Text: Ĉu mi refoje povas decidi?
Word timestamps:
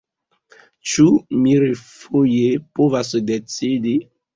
Ĉu 0.93 1.05
mi 1.43 1.53
refoje 1.67 2.51
povas 2.77 3.17
decidi? 3.33 3.99